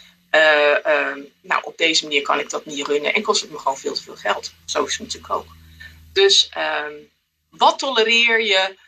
[1.41, 3.93] nou, op deze manier kan ik dat niet runnen en kost het me gewoon veel
[3.93, 4.53] te veel geld.
[4.65, 5.47] Zo is het natuurlijk ook.
[6.13, 6.93] Dus ehm,
[7.49, 8.81] wat tolereer je?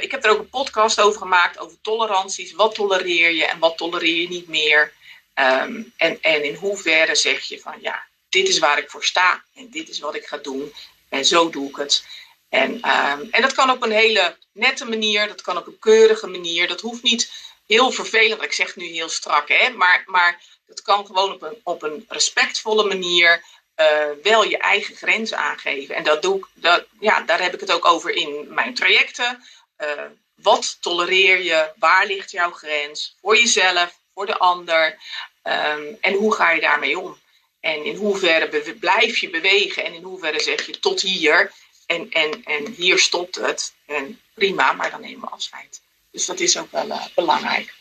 [0.00, 2.52] ik heb er ook een podcast over gemaakt over toleranties.
[2.52, 4.92] Wat tolereer je en wat tolereer je niet meer?
[5.34, 9.44] Um, en, en in hoeverre zeg je van ja, dit is waar ik voor sta
[9.54, 10.72] en dit is wat ik ga doen.
[11.10, 12.04] En zo doe ik het.
[12.48, 16.26] En, um, en dat kan op een hele nette manier, dat kan op een keurige
[16.26, 16.68] manier.
[16.68, 17.32] Dat hoeft niet
[17.66, 21.60] heel vervelend, ik zeg nu heel strak, hè, maar, maar dat kan gewoon op een,
[21.62, 23.44] op een respectvolle manier
[23.76, 25.94] uh, wel je eigen grenzen aangeven.
[25.94, 29.44] En dat doe ik, dat, ja, daar heb ik het ook over in mijn trajecten.
[29.78, 30.02] Uh,
[30.34, 31.72] wat tolereer je?
[31.76, 33.16] Waar ligt jouw grens?
[33.20, 34.98] Voor jezelf, voor de ander?
[35.42, 37.19] Um, en hoe ga je daarmee om?
[37.60, 41.52] En in hoeverre blijf je bewegen en in hoeverre zeg je tot hier
[41.86, 43.74] en, en, en hier stopt het.
[43.86, 45.80] En prima, maar dan nemen we afscheid.
[46.10, 47.74] Dus dat is ook wel uh, belangrijk.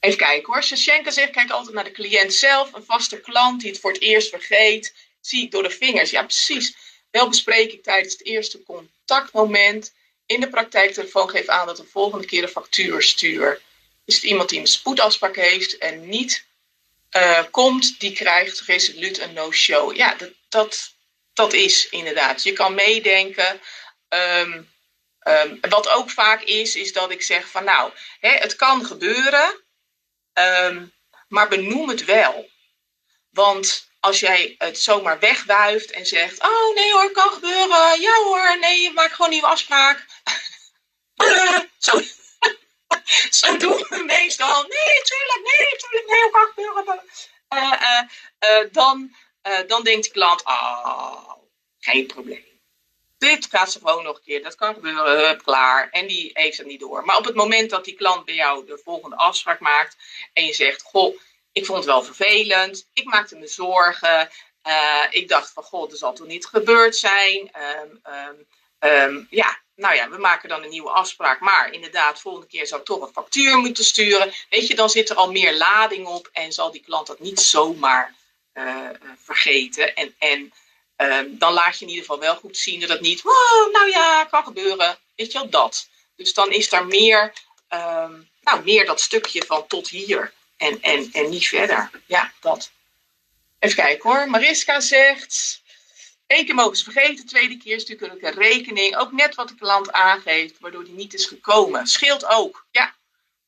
[0.00, 0.62] Even kijken hoor.
[0.62, 2.72] Shashenka zegt, kijk altijd naar de cliënt zelf.
[2.72, 4.94] Een vaste klant die het voor het eerst vergeet.
[5.20, 6.10] Zie ik door de vingers.
[6.10, 6.76] Ja, precies.
[7.10, 9.92] Wel bespreek ik tijdens het eerste contactmoment
[10.26, 13.60] in de praktijktelefoon geef aan dat de volgende keer de factuur stuur.
[14.04, 16.44] Is het iemand die een spoedafspraak heeft en niet
[17.16, 19.96] uh, komt, die krijgt resoluut een no-show.
[19.96, 20.94] Ja, dat, dat,
[21.32, 22.42] dat is inderdaad.
[22.42, 23.60] Je kan meedenken.
[24.08, 24.74] Um,
[25.28, 29.64] um, wat ook vaak is, is dat ik zeg van nou, hè, het kan gebeuren,
[30.32, 30.92] um,
[31.28, 32.50] maar benoem het wel.
[33.30, 38.58] Want als jij het zomaar wegwuift en zegt, oh nee hoor, kan gebeuren, ja hoor,
[38.58, 40.06] nee, maak gewoon nieuwe afspraak.
[41.78, 42.00] Zo,
[43.40, 44.62] Zo doen meestal.
[44.62, 47.02] Nee, tuurlijk, nee, tuurlijk, nee, kan gebeuren.
[47.54, 48.02] Uh,
[48.50, 49.16] uh, dan,
[49.66, 51.32] dan denkt de klant, oh,
[51.78, 52.44] geen probleem.
[53.18, 55.88] Dit gaat ze gewoon nog een keer, dat kan gebeuren, hup, klaar.
[55.90, 57.04] En die heeft het niet door.
[57.04, 59.96] Maar op het moment dat die klant bij jou de volgende afspraak maakt
[60.32, 61.16] en je zegt, goh,
[61.52, 64.30] ik vond het wel vervelend, ik maakte me zorgen,
[65.10, 67.50] ik dacht van, goh, er zal toch niet gebeurd zijn.
[67.80, 68.46] Um, um,
[68.90, 71.40] um, ja, nou ja, we maken dan een nieuwe afspraak.
[71.40, 74.32] Maar inderdaad, volgende keer zou ik toch een factuur moeten sturen.
[74.50, 77.40] Weet je, dan zit er al meer lading op en zal die klant dat niet
[77.40, 78.14] zomaar
[78.54, 78.88] uh,
[79.24, 79.94] vergeten.
[79.94, 80.52] En, en
[80.96, 83.24] uh, dan laat je in ieder geval wel goed zien dat het niet,
[83.72, 84.98] nou ja, kan gebeuren.
[85.16, 85.88] Weet je wel, dat.
[86.16, 87.32] Dus dan is daar meer,
[87.70, 91.90] um, nou, meer dat stukje van tot hier en, en, en niet verder.
[92.06, 92.70] Ja, dat.
[93.58, 94.30] Even kijken hoor.
[94.30, 95.62] Mariska zegt.
[96.26, 98.96] Eén keer mogen ze vergeten, tweede keer is natuurlijk een rekening.
[98.96, 101.86] Ook net wat de klant aangeeft, waardoor die niet is gekomen.
[101.86, 102.66] Scheelt ook.
[102.70, 102.94] Ja,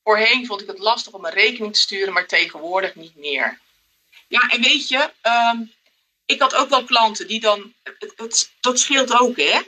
[0.02, 3.58] voorheen vond ik het lastig om een rekening te sturen, maar tegenwoordig niet meer.
[4.28, 5.10] Ja, en weet je,
[5.52, 5.72] um,
[6.26, 7.74] ik had ook wel klanten die dan.
[8.16, 9.60] Het, dat scheelt ook, hè?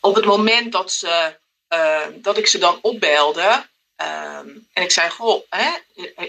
[0.00, 1.36] Op het moment dat, ze,
[1.68, 3.66] uh, dat ik ze dan opbelde.
[3.96, 5.70] Um, en ik zei: Goh, hè,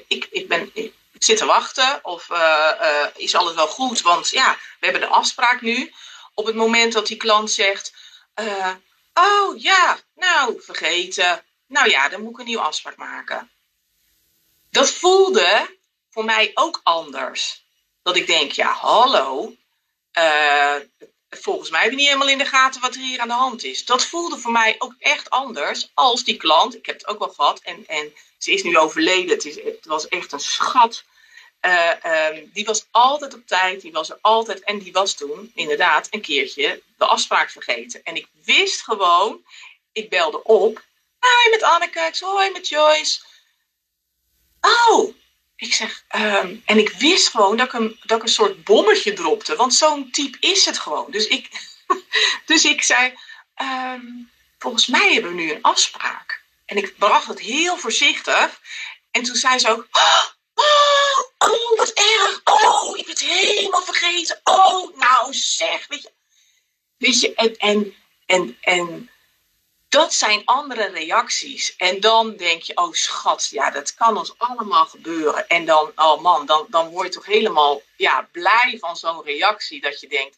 [0.07, 0.69] ik, ik ben.
[0.73, 4.01] Ik, zit te wachten of uh, uh, is alles wel goed?
[4.01, 5.93] Want ja, we hebben de afspraak nu.
[6.33, 7.93] Op het moment dat die klant zegt,
[8.35, 8.71] uh,
[9.13, 11.43] oh ja, nou vergeten.
[11.67, 13.51] Nou ja, dan moet ik een nieuwe afspraak maken.
[14.71, 15.77] dat voelde
[16.09, 17.65] voor mij ook anders.
[18.03, 19.55] Dat ik denk, ja, hallo.
[20.13, 20.75] Uh,
[21.29, 23.63] volgens mij heb je niet helemaal in de gaten wat er hier aan de hand
[23.63, 23.85] is.
[23.85, 26.75] Dat voelde voor mij ook echt anders als die klant.
[26.75, 29.29] Ik heb het ook wel gehad en, en ze is nu overleden.
[29.29, 31.03] Het, is, het was echt een schat.
[31.61, 31.91] Uh,
[32.33, 34.63] um, die was altijd op tijd, die was er altijd.
[34.63, 38.03] En die was toen inderdaad een keertje de afspraak vergeten.
[38.03, 39.45] En ik wist gewoon,
[39.91, 40.83] ik belde op.
[41.19, 43.19] Hoi met Anneke, hoi met Joyce.
[44.61, 45.13] Oh,
[45.59, 49.13] ik zeg, um, en ik wist gewoon dat ik, een, dat ik een soort bommetje
[49.13, 49.55] dropte.
[49.55, 51.11] Want zo'n type is het gewoon.
[51.11, 51.49] Dus ik,
[52.45, 53.13] dus ik zei,
[53.61, 56.41] um, volgens mij hebben we nu een afspraak.
[56.65, 58.59] En ik bracht het heel voorzichtig.
[59.11, 62.41] En toen zei ze ook, oh, oh, oh wat erg.
[62.43, 64.39] Oh, ik heb het helemaal vergeten.
[64.43, 66.11] Oh, nou zeg, weet je.
[66.97, 67.95] Weet je, en, en,
[68.25, 69.09] en, en
[69.89, 71.75] dat zijn andere reacties.
[71.75, 75.47] En dan denk je, oh schat, ja, dat kan ons allemaal gebeuren.
[75.47, 79.81] En dan, oh man, dan, dan word je toch helemaal ja, blij van zo'n reactie.
[79.81, 80.37] Dat je denkt,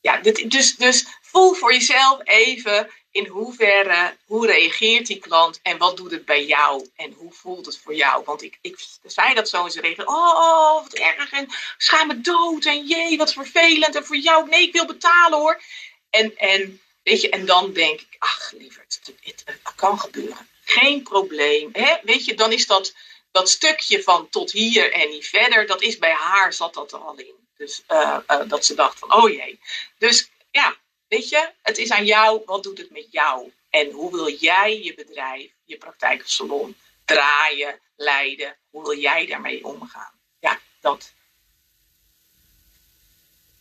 [0.00, 5.78] ja, dit, dus, dus voel voor jezelf even in hoeverre, hoe reageert die klant en
[5.78, 8.22] wat doet het bij jou en hoe voelt het voor jou?
[8.24, 12.06] Want ik, ik zei dat zo in zijn regel, oh, oh, wat erg en schaam
[12.06, 15.62] me dood en jee, wat vervelend en voor jou, nee, ik wil betalen hoor.
[16.10, 19.44] En, en Weet je, en dan denk ik, ach lieverd, het,
[19.76, 20.48] kan gebeuren.
[20.64, 21.70] Geen probleem.
[21.72, 21.96] Hè?
[22.02, 22.94] Weet je, dan is dat,
[23.30, 26.98] dat stukje van tot hier en niet verder, dat is bij haar, zat dat er
[26.98, 27.34] al in.
[27.56, 29.60] Dus uh, uh, dat ze dacht van, oh jee.
[29.98, 33.52] Dus ja, weet je, het is aan jou, wat doet het met jou?
[33.70, 38.56] En hoe wil jij je bedrijf, je praktijk salon draaien, leiden?
[38.70, 40.20] Hoe wil jij daarmee omgaan?
[40.40, 41.12] Ja, dat.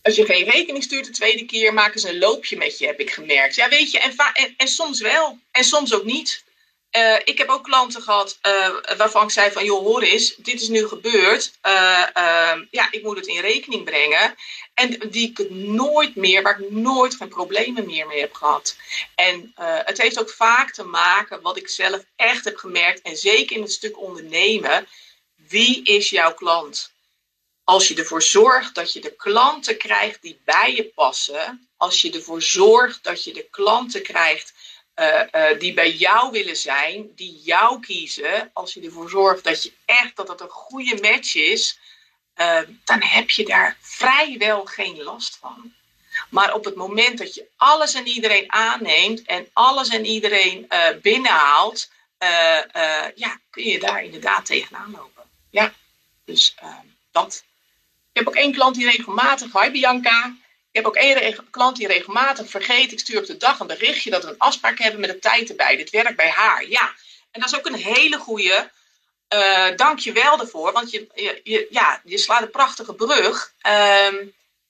[0.08, 3.00] Als je geen rekening stuurt de tweede keer, maken ze een loopje met je, heb
[3.00, 3.56] ik gemerkt.
[3.56, 5.40] Ja, weet je, en, en, soms wel.
[5.52, 6.44] En soms ook niet.
[6.98, 10.62] Uh, ik heb ook klanten gehad uh, waarvan ik zei van, joh, hoor eens, dit
[10.62, 11.52] is nu gebeurd.
[11.66, 12.04] Uh,
[12.72, 14.36] ja, ik moet het in rekening brengen.
[14.74, 18.78] En die ik nooit meer, waar ik nooit geen problemen meer mee heb gehad.
[19.16, 19.52] En
[19.86, 23.62] het heeft ook vaak te maken, wat ik zelf echt heb gemerkt, en zeker in
[23.62, 24.88] het stuk ondernemen,
[25.36, 26.96] wie is jouw klant?
[27.68, 32.12] Als je ervoor zorgt dat je de klanten krijgt die bij je passen, als je
[32.12, 34.54] ervoor zorgt dat je de klanten krijgt
[34.96, 39.64] uh, uh, die bij jou willen zijn, die jou kiezen, als je ervoor zorgt dat
[39.64, 41.80] je echt dat het een goede match is,
[42.36, 45.74] uh, dan heb je daar vrijwel geen last van.
[46.30, 50.68] Maar op het moment dat je alles en iedereen aanneemt en alles en iedereen
[51.02, 51.90] binnenhaalt,
[53.16, 55.24] ja, kun je daar inderdaad tegenaan lopen.
[55.50, 55.74] Ja,
[56.26, 56.56] dus
[57.12, 57.46] dat.
[58.18, 60.36] Heb ook één klant die regelmatig, hi Bianca.
[60.72, 62.92] Ik heb ook één klant die regelmatig vergeet.
[62.92, 65.50] Ik stuur op de dag een berichtje dat we een afspraak hebben met de tijd
[65.50, 65.76] erbij.
[65.76, 66.68] Dit werkt bij haar.
[66.70, 66.94] Ja,
[67.32, 68.72] en dat is ook een hele goede.
[69.34, 71.08] Uh, dank je wel ervoor, want je,
[71.44, 73.54] je, ja, je slaat een prachtige brug.
[73.68, 74.08] Uh,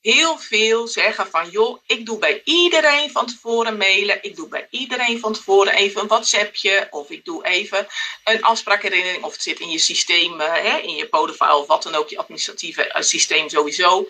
[0.00, 4.22] heel veel zeggen van, joh, ik doe bij iedereen van tevoren mailen.
[4.22, 6.88] Ik doe bij iedereen van tevoren even een WhatsAppje.
[6.90, 7.86] Of ik doe even
[8.24, 9.24] een afspraakherinnering.
[9.24, 12.08] Of het zit in je systeem, uh, hè, in je podefile of wat dan ook,
[12.08, 14.08] je administratieve uh, systeem sowieso.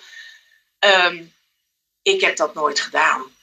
[0.80, 1.34] Um,
[2.02, 3.36] ik heb dat nooit gedaan.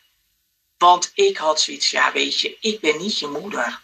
[0.78, 3.82] Want ik had zoiets, ja weet je, ik ben niet je moeder.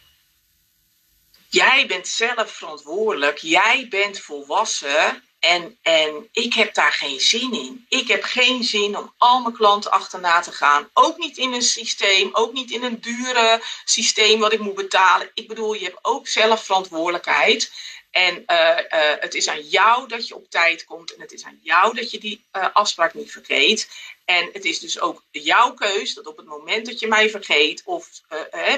[1.50, 3.38] Jij bent zelf verantwoordelijk.
[3.38, 5.24] Jij bent volwassen.
[5.42, 7.86] En, en ik heb daar geen zin in.
[7.90, 10.90] Ik heb geen zin om al mijn klanten achterna te gaan.
[10.94, 15.32] Ook niet in een systeem, ook niet in een dure systeem wat ik moet betalen.
[15.34, 17.72] Ik bedoel, je hebt ook zelf verantwoordelijkheid.
[18.12, 21.14] En uh, uh, het is aan jou dat je op tijd komt.
[21.14, 23.90] En het is aan jou dat je die uh, afspraak niet vergeet.
[24.26, 27.82] En het is dus ook jouw keus dat op het moment dat je mij vergeet,
[27.86, 28.22] of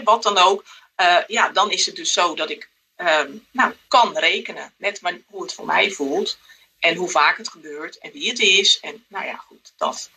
[0.04, 0.64] wat dan ook,
[1.28, 4.74] ja, dan is het dus zo dat ik um, nou, kan rekenen.
[4.78, 6.38] Net maar hoe het voor mij voelt.
[6.84, 8.80] En hoe vaak het gebeurt en wie het is.
[8.80, 10.10] En nou ja, goed, dat.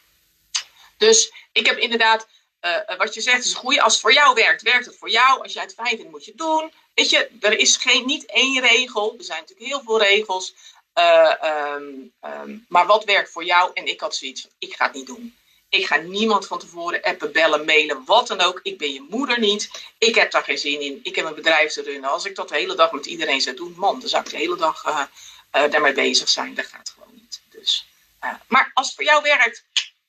[0.96, 2.26] Dus ik heb inderdaad,
[2.60, 3.82] uh, wat je zegt, is een goede.
[3.82, 5.42] Als het voor jou werkt, werkt het voor jou.
[5.42, 6.72] Als jij het fijn vindt, moet je het doen.
[6.94, 9.14] Weet je, er is geen, niet één regel.
[9.18, 10.54] Er zijn natuurlijk heel veel regels.
[10.94, 11.32] Uh,
[11.74, 13.70] um, um, maar wat werkt voor jou?
[13.74, 15.36] En ik had zoiets van, ik ga het niet doen.
[15.68, 18.60] Ik ga niemand van tevoren appen, bellen, mailen, wat dan ook.
[18.62, 19.70] Ik ben je moeder niet.
[19.98, 21.00] Ik heb daar geen zin in.
[21.02, 22.10] Ik heb een bedrijf te runnen.
[22.10, 24.36] Als ik dat de hele dag met iedereen zou doen, man, dan zou ik de
[24.36, 26.54] hele dag uh, daarmee bezig zijn.
[26.54, 27.40] Dat gaat gewoon niet.
[27.50, 27.86] Dus,
[28.24, 29.64] uh, maar als het voor jou werkt,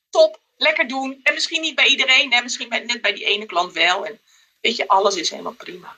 [0.10, 1.20] top, lekker doen.
[1.24, 2.42] En misschien niet bij iedereen, hè?
[2.42, 4.06] misschien net bij die ene klant wel.
[4.06, 4.20] En
[4.62, 5.98] weet je, alles is helemaal prima.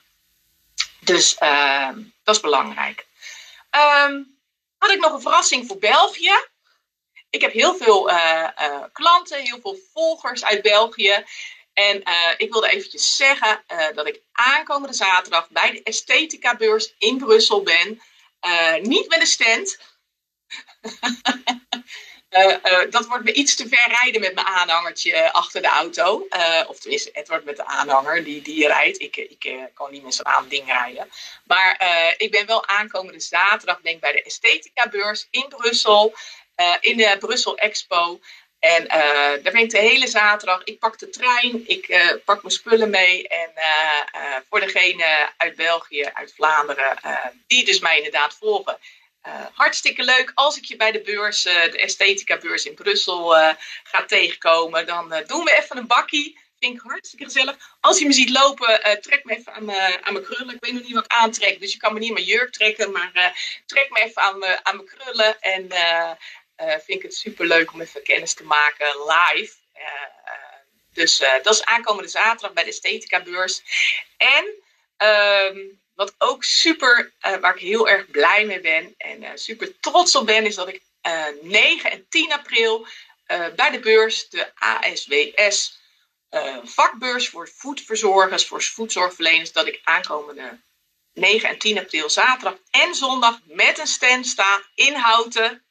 [1.00, 3.06] Dus ehm, dat is belangrijk.
[3.70, 4.38] Um,
[4.78, 6.32] had ik nog een verrassing voor België.
[7.30, 11.24] Ik heb heel veel uh, uh, klanten, heel veel volgers uit België.
[11.72, 13.64] En uh, ik wilde eventjes zeggen
[13.94, 18.02] dat ik aankomende zaterdag bij de Esthetica Beurs in Brussel ben.
[18.82, 19.78] niet met een stand.
[22.90, 26.26] Dat wordt me iets te ver rijden met mijn aanhangertje achter de auto.
[26.68, 29.00] Of tenminste, het wordt met de aanhanger die, die rijdt.
[29.00, 31.10] Ik, ik kan niet met zo'n aan ding rijden.
[31.44, 31.82] Maar
[32.16, 36.14] ik ben wel aankomende zaterdag, denk bij de Esthetica Beurs in Brussel.
[36.80, 38.20] In de Brussel Expo.
[38.58, 38.88] En
[39.42, 40.64] daar ben ik de hele zaterdag.
[40.64, 43.28] Ik pak de trein, ik pak mijn spullen mee.
[43.28, 43.50] En
[44.48, 46.98] voor degene uit België, uit Vlaanderen,
[47.46, 48.78] die dus mij inderdaad volgen
[49.52, 54.04] hartstikke leuk als ik je bij de beurs, de Esthetica beurs in Brussel, uh, ga
[54.04, 54.86] tegenkomen.
[54.86, 56.38] Dan doen we even een bakkie.
[56.58, 57.56] Vind ik hartstikke gezellig.
[57.80, 60.54] Als je me ziet lopen, trek me even aan mijn, krullen.
[60.54, 62.92] Ik weet nog niet wat ik aantrek, dus je kan me niet mijn jurk trekken.
[62.92, 63.12] Maar
[63.66, 64.22] trek me even
[64.62, 65.40] aan mijn krullen.
[65.40, 65.68] En
[66.60, 69.54] vind ik het super leuk om even kennis te maken live.
[70.92, 73.62] dus dat is aankomende zaterdag bij de Esthetica beurs.
[74.16, 74.62] En...
[74.96, 75.58] Ehm,
[75.94, 80.46] wat ook super, waar ik heel erg blij mee ben en super trots op ben,
[80.46, 82.86] is dat ik uh, eh, 9 en 10 april
[83.56, 85.80] bij de beurs, de ASWS
[86.64, 90.60] vakbeurs voor voedverzorgers, voor voedzorgverleners, dat ik aankomende
[91.12, 95.64] 9 en 10 april, zaterdag en zondag met een stand sta in Houten.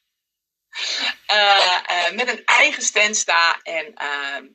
[2.14, 3.60] Met een eigen stand sta.
[3.64, 3.94] En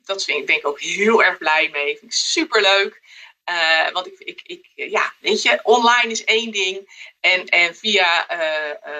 [0.05, 1.97] dat vind ik, ben ik ook heel erg blij mee.
[1.97, 3.03] Vind ik super leuk.
[3.49, 7.09] Uh, want ik, ik, ik, ja, weet je, online is één ding.
[7.19, 8.31] En, en via,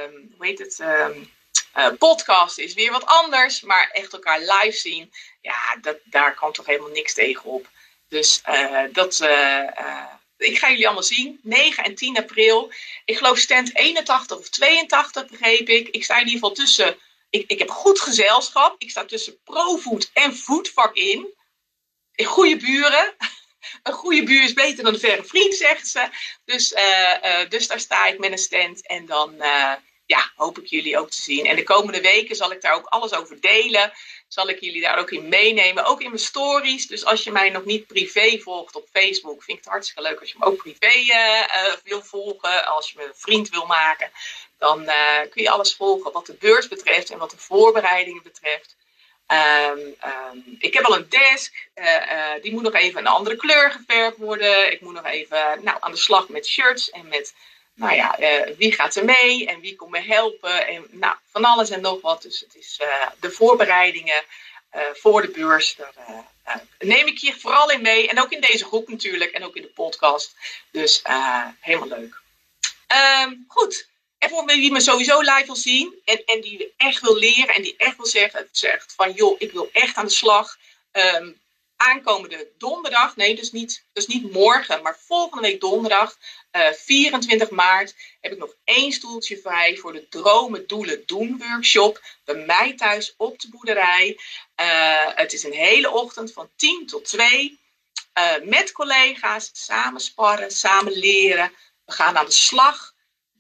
[0.04, 3.62] um, hoe heet het, uh, podcast is weer wat anders.
[3.62, 7.68] Maar echt elkaar live zien, ja, dat, daar kan toch helemaal niks tegen op.
[8.10, 8.42] Dus
[8.92, 9.20] dat,
[10.38, 11.40] ik ga jullie allemaal zien.
[11.44, 12.72] 9 en 10 april.
[13.06, 15.88] Ik geloof stand 81 of 82, begreep ik.
[15.88, 16.98] Ik sta in ieder geval tussen,
[17.36, 18.76] ik, ik heb goed gezelschap.
[18.78, 21.34] Ik sta tussen ProFood en Foodvak in.
[22.16, 23.16] Goede buren
[23.84, 26.10] een goede buur is beter dan een verre vriend, zeggen ze.
[26.46, 28.88] Dus, uh, uh, dus daar sta ik met een stand.
[28.88, 29.74] En dan uh,
[30.06, 31.46] ja, hoop ik jullie ook te zien.
[31.46, 33.92] En de komende weken zal ik daar ook alles over delen.
[34.28, 35.86] Zal ik jullie daar ook in meenemen.
[35.86, 36.88] Ook in mijn stories.
[36.88, 40.20] Dus als je mij nog niet privé volgt op Facebook, vind ik het hartstikke leuk
[40.20, 40.94] als je me ook privé
[41.84, 42.66] wil volgen.
[42.66, 44.12] Als je me een vriend wil maken.
[44.58, 44.86] Dan
[45.30, 48.76] kun je alles volgen wat de beurs betreft en wat de voorbereidingen betreft.
[49.28, 53.36] Um, um, ik heb al een desk, uh, uh, die moet nog even een andere
[53.36, 54.72] kleur geverfd worden.
[54.72, 57.34] Ik moet nog even nou, aan de slag met shirts en met,
[57.74, 58.18] nou ja,
[58.58, 60.68] wie gaat er mee en wie komt me helpen.
[60.68, 62.22] En nou, van alles en nog wat.
[62.22, 62.80] Dus het is
[63.20, 64.24] de voorbereidingen
[64.94, 65.76] voor de beurs.
[65.76, 68.10] Daar neem ik je vooral in mee.
[68.10, 70.36] En ook in deze groep natuurlijk en ook in de podcast.
[70.72, 71.02] Dus
[71.60, 72.22] helemaal leuk.
[73.24, 73.88] Um, goed.
[74.26, 77.62] En voor wie me sowieso live wil zien en, en die echt wil leren en
[77.62, 80.58] die echt wil zeggen, zegt van joh, ik wil echt aan de slag.
[80.92, 81.42] Um,
[81.76, 86.18] aankomende donderdag, nee, dus niet, dus niet morgen, maar volgende week donderdag,
[86.52, 91.44] uh, eh, 24 maart, heb ik nog één stoeltje vrij voor de Dromen Doelen Doen
[91.48, 94.20] workshop bij mij thuis op de boerderij.
[94.62, 97.60] Uh, het is een hele ochtend van 10 tot 2.
[98.18, 101.52] Uh, eh, met collega's, samen sparren, samen leren.
[101.86, 102.95] We gaan aan de slag.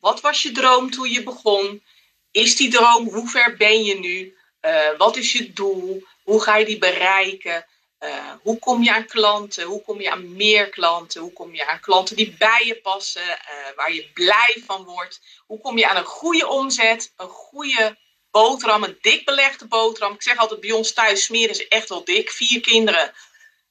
[0.06, 1.84] Wat was je droom toen je begon?
[2.32, 4.38] Is die droom, hoe ver ben je nu?
[4.62, 6.04] Uh, wat is je doel?
[6.24, 7.66] Hoe ga je die bereiken?
[8.00, 9.64] Uh, hoe kom je aan klanten?
[9.64, 11.22] Hoe kom je aan meer klanten?
[11.22, 13.28] Hoe kom je aan klanten die bij je passen?
[13.28, 15.22] Uh, waar je blij van wordt?
[15.46, 17.14] Hoe kom je aan een goede omzet?
[17.18, 17.98] Een goede
[18.32, 20.14] boterham, een dik belegde boterham.
[20.14, 22.32] Ik zeg altijd, bij ons thuis smeren ze echt wel dik.
[22.32, 23.14] Vier kinderen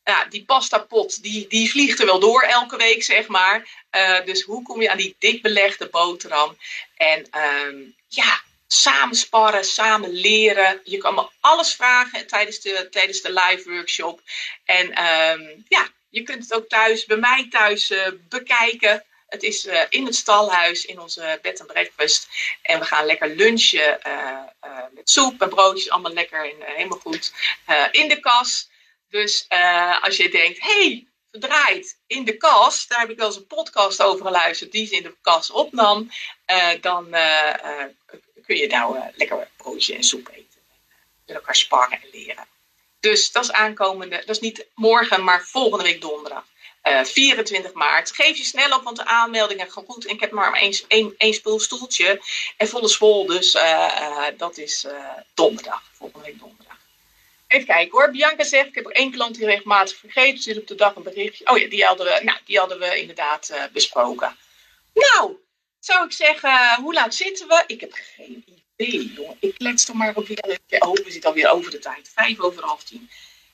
[0.05, 3.69] ja, die pastapot, die, die vliegt er wel door elke week, zeg maar.
[3.97, 6.57] Uh, dus hoe kom je aan die dik belegde boterham?
[6.97, 7.27] En
[7.67, 10.81] um, ja, samen sparren, samen leren.
[10.85, 14.21] Je kan me alles vragen tijdens de, tijdens de live workshop.
[14.65, 19.05] En um, ja, je kunt het ook thuis, bij mij thuis, uh, bekijken.
[19.29, 22.29] Het is uh, in het stalhuis, in onze bed en breakfast.
[22.63, 23.99] En we gaan lekker lunchen
[24.91, 27.33] met soep en broodjes, allemaal lekker en helemaal goed.
[27.91, 28.69] in de kas.
[29.21, 33.37] Dus uh, als je denkt, hey, verdraaid in de kast, daar heb ik wel eens
[33.37, 36.11] een podcast over geluisterd die ze in de kast opnam,
[36.47, 37.85] uh, dan uh,
[38.47, 40.61] kun je nou lekker broodje en soep eten.
[41.27, 42.47] Met elkaar sparren en leren.
[43.01, 46.45] Dus dat is aankomende, dat is niet morgen, maar volgende week donderdag.
[47.03, 48.15] 24 maart.
[48.15, 50.07] Geef je snel op, want de aanmeldingen gaan goed.
[50.07, 52.21] En ik heb maar één, één, één stoeltje
[52.57, 53.27] en volle vol.
[53.27, 53.53] Dus
[54.37, 54.87] dat is
[55.35, 56.74] donderdag, volgende week donderdag.
[57.55, 58.11] Even kijken hoor.
[58.11, 60.43] Bianca zegt, ik heb er één klant die regelmatig vergeten.
[60.43, 61.47] Zit op de dag een berichtje.
[61.47, 64.37] Oh ja, die hadden we, nou, die hadden we inderdaad uh, besproken.
[64.95, 65.37] Nou,
[65.79, 67.65] zou ik zeggen, hoe laat zitten we?
[67.67, 68.45] Ik heb geen
[68.77, 69.37] idee, jongen.
[69.41, 70.61] Ik klets toch maar ook weer.
[70.79, 72.11] Oh, we zitten alweer over de tijd.
[72.15, 73.11] Vijf over half tien.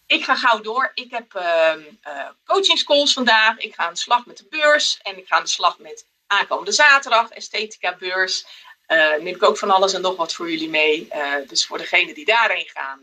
[0.07, 0.91] Ik ga gauw door.
[0.95, 1.73] Ik heb uh,
[2.07, 3.59] uh, coachingscalls vandaag.
[3.59, 4.99] Ik ga aan de slag met de beurs.
[5.03, 8.47] En ik ga aan de slag met aankomende zaterdag, Esthetica Beurs.
[8.87, 11.09] Neem ik ook van alles en nog wat voor jullie mee.
[11.47, 13.01] dus voor degenen die daarheen gaan,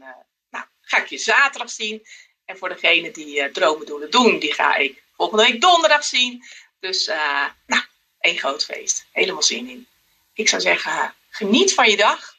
[0.87, 2.07] ga ik je zaterdag zien.
[2.45, 6.43] En voor degenen die dromen doen die ga ik volgende week donderdag zien.
[6.79, 7.05] Dus
[7.65, 7.83] nou,
[8.19, 9.05] één groot feest.
[9.11, 9.87] Helemaal zin in.
[10.33, 12.35] Ik zou zeggen, geniet van je dag.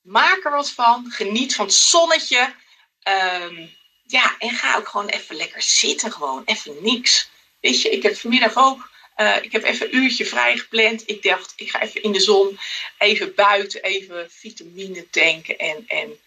[0.00, 1.10] Maak er wat van.
[1.10, 2.54] Geniet van het zonnetje.
[3.02, 3.66] Ehm,
[4.06, 6.12] ja, en ga ook gewoon even lekker zitten.
[6.12, 7.30] Gewoon even niks.
[7.60, 8.90] Weet je, ik heb vanmiddag ook.
[9.16, 11.02] Uh, ik heb even een uurtje vrij gepland.
[11.06, 12.58] Ik dacht, ik ga even in de zon.
[12.98, 13.82] Even buiten.
[13.82, 15.58] Even vitamine tanken.
[15.58, 16.18] En, en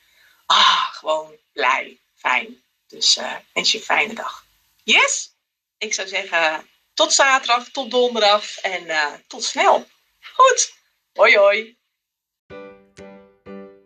[0.52, 2.00] ah, gewoon blij.
[2.16, 2.64] Fijn.
[2.88, 4.46] Dus uh, wens je een fijne dag.
[4.84, 5.32] Yes?
[5.78, 9.88] Ik zou zeggen, tot zaterdag, tot donderdag en uh, tot snel.
[10.22, 10.74] Goed.
[11.14, 11.81] Hoi hoi.